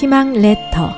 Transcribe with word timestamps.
희망 0.00 0.32
레터. 0.32 0.94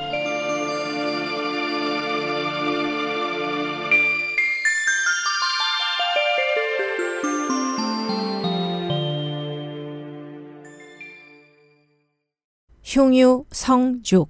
흉유 12.83 13.45
성죽. 13.49 14.29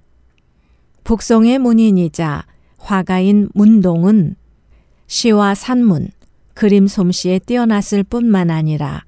북송의 1.04 1.58
문인이자 1.58 2.46
화가인 2.78 3.50
문동은 3.52 4.36
시와 5.06 5.54
산문, 5.54 6.08
그림 6.54 6.86
솜씨에 6.86 7.40
뛰어났을 7.40 8.04
뿐만 8.04 8.50
아니라 8.50 9.04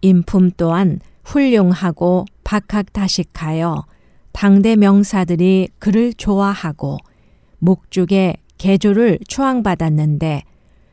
인품 0.00 0.52
또한 0.56 1.00
훌륭하고 1.24 2.24
박학다식하여 2.44 3.84
당대 4.38 4.76
명사들이 4.76 5.68
그를 5.80 6.14
좋아하고 6.14 6.98
목죽의 7.58 8.36
개조를 8.56 9.18
추앙받았는데 9.26 10.44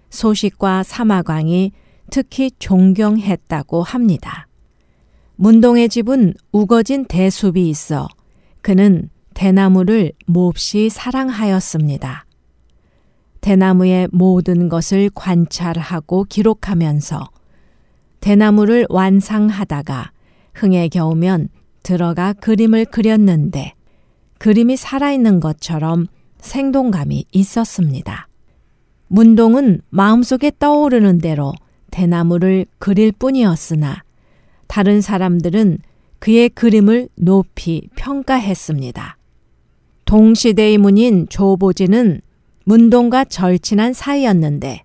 소식과 0.09 0.81
사마광이 0.81 1.71
특히 2.09 2.49
존경했다고 2.57 3.83
합니다. 3.83 4.47
문동의 5.35 5.89
집은 5.89 6.33
우거진 6.53 7.05
대숲이 7.05 7.69
있어 7.69 8.07
그는 8.63 9.11
대나무를 9.35 10.13
몹시 10.25 10.89
사랑하였습니다. 10.89 12.25
대나무의 13.41 14.07
모든 14.11 14.69
것을 14.69 15.11
관찰하고 15.13 16.23
기록하면서 16.23 17.29
대나무를 18.21 18.87
완상하다가 18.89 20.13
흥에 20.55 20.87
겨우면 20.87 21.49
들어가 21.85 22.33
그림을 22.33 22.85
그렸는데 22.85 23.73
그림이 24.39 24.75
살아있는 24.75 25.39
것처럼 25.39 26.07
생동감이 26.39 27.25
있었습니다. 27.31 28.27
문동은 29.07 29.81
마음속에 29.91 30.51
떠오르는 30.57 31.19
대로 31.19 31.53
대나무를 31.91 32.65
그릴 32.79 33.11
뿐이었으나 33.11 34.01
다른 34.65 34.99
사람들은 34.99 35.77
그의 36.17 36.49
그림을 36.49 37.07
높이 37.13 37.87
평가했습니다. 37.95 39.17
동시대의 40.05 40.79
문인 40.79 41.27
조보지는 41.29 42.21
문동과 42.63 43.25
절친한 43.25 43.93
사이였는데 43.93 44.83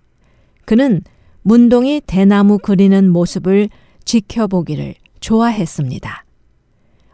그는 0.65 1.01
문동이 1.41 2.01
대나무 2.05 2.59
그리는 2.59 3.09
모습을 3.09 3.69
지켜보기를 4.05 4.93
좋아했습니다. 5.19 6.25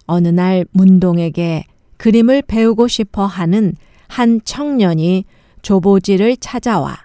어느 0.08 0.30
날 0.30 0.66
문동에게 0.72 1.66
그림을 1.98 2.42
배우고 2.42 2.88
싶어 2.88 3.26
하는 3.26 3.76
한 4.08 4.42
청년이 4.44 5.26
조보지를 5.62 6.38
찾아와 6.38 6.98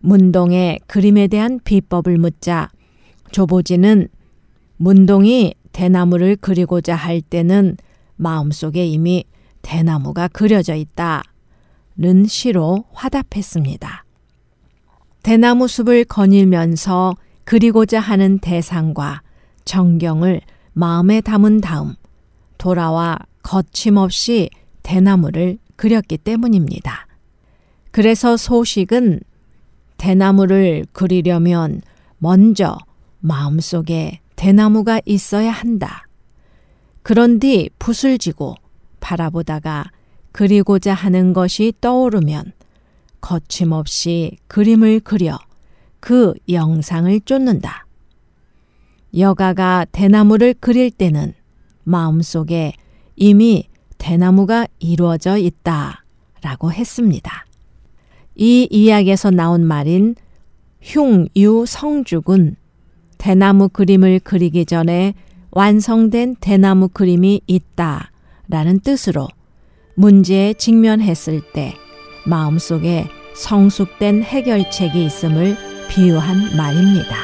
문동의 0.00 0.80
그림에 0.86 1.26
대한 1.26 1.60
비법을 1.62 2.18
묻자 2.18 2.70
조보지는 3.32 4.08
문동이 4.76 5.54
대나무를 5.72 6.36
그리고자 6.36 6.94
할 6.94 7.20
때는 7.20 7.76
마음속에 8.16 8.86
이미 8.86 9.24
대나무가 9.62 10.28
그려져 10.28 10.74
있다 10.74 11.22
는 11.96 12.26
시로 12.26 12.84
화답했습니다. 12.92 14.04
대나무 15.22 15.68
숲을 15.68 16.04
거닐면서 16.04 17.14
그리고자 17.44 18.00
하는 18.00 18.38
대상과 18.40 19.22
정경을 19.64 20.40
마음에 20.72 21.20
담은 21.20 21.60
다음 21.60 21.94
돌아와 22.64 23.18
거침없이 23.42 24.48
대나무를 24.82 25.58
그렸기 25.76 26.16
때문입니다. 26.16 27.06
그래서 27.90 28.38
소식은 28.38 29.20
대나무를 29.98 30.86
그리려면 30.94 31.82
먼저 32.16 32.78
마음속에 33.20 34.20
대나무가 34.36 34.98
있어야 35.04 35.50
한다. 35.50 36.06
그런 37.02 37.38
뒤 37.38 37.68
붓을 37.78 38.16
쥐고 38.16 38.54
바라보다가 38.98 39.90
그리고자 40.32 40.94
하는 40.94 41.34
것이 41.34 41.74
떠오르면 41.82 42.52
거침없이 43.20 44.38
그림을 44.46 45.00
그려 45.00 45.38
그 46.00 46.32
영상을 46.48 47.20
쫓는다. 47.26 47.84
여가가 49.14 49.84
대나무를 49.92 50.54
그릴 50.54 50.90
때는 50.90 51.34
마음속에 51.84 52.72
이미 53.16 53.68
대나무가 53.98 54.66
이루어져 54.78 55.36
있다 55.38 56.04
라고 56.42 56.72
했습니다. 56.72 57.46
이 58.34 58.68
이야기에서 58.70 59.30
나온 59.30 59.64
말인 59.64 60.16
흉유 60.82 61.64
성죽은 61.66 62.56
대나무 63.16 63.68
그림을 63.68 64.20
그리기 64.20 64.66
전에 64.66 65.14
완성된 65.50 66.36
대나무 66.40 66.88
그림이 66.88 67.40
있다 67.46 68.10
라는 68.48 68.80
뜻으로 68.80 69.28
문제에 69.94 70.52
직면했을 70.52 71.40
때 71.52 71.74
마음속에 72.26 73.08
성숙된 73.34 74.22
해결책이 74.22 75.04
있음을 75.04 75.56
비유한 75.88 76.56
말입니다. 76.56 77.23